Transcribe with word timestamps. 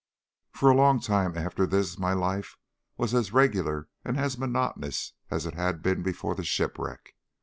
For 0.51 0.71
a 0.71 0.75
long 0.75 0.99
time 0.99 1.37
after 1.37 1.67
this 1.67 1.99
my 1.99 2.13
life 2.13 2.57
was 2.97 3.13
as 3.13 3.31
regular 3.33 3.87
and 4.03 4.17
as 4.19 4.35
monotonous 4.35 5.13
as 5.29 5.45
it 5.45 5.53
had 5.53 5.83
been 5.83 6.01
before 6.01 6.33
the 6.33 6.43
shipwreck. 6.43 7.13